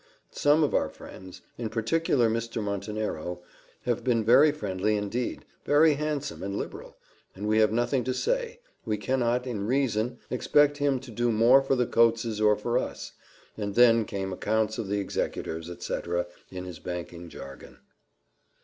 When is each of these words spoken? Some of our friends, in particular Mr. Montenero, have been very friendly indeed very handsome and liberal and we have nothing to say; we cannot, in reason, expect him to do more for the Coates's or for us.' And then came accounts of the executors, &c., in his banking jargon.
Some 0.31 0.63
of 0.63 0.73
our 0.73 0.89
friends, 0.89 1.41
in 1.59 1.69
particular 1.69 2.27
Mr. 2.27 2.59
Montenero, 2.59 3.43
have 3.83 4.03
been 4.03 4.23
very 4.25 4.51
friendly 4.51 4.97
indeed 4.97 5.45
very 5.63 5.93
handsome 5.93 6.41
and 6.41 6.55
liberal 6.55 6.97
and 7.35 7.47
we 7.47 7.59
have 7.59 7.71
nothing 7.71 8.03
to 8.05 8.13
say; 8.15 8.61
we 8.83 8.97
cannot, 8.97 9.45
in 9.45 9.67
reason, 9.67 10.17
expect 10.31 10.77
him 10.77 10.99
to 11.01 11.11
do 11.11 11.31
more 11.31 11.61
for 11.61 11.75
the 11.75 11.85
Coates's 11.85 12.41
or 12.41 12.55
for 12.55 12.79
us.' 12.79 13.11
And 13.55 13.75
then 13.75 14.05
came 14.05 14.33
accounts 14.33 14.79
of 14.79 14.87
the 14.87 14.97
executors, 14.99 15.69
&c., 15.85 15.99
in 16.49 16.65
his 16.65 16.79
banking 16.79 17.29
jargon. 17.29 17.77